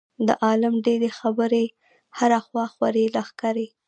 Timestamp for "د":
0.27-0.29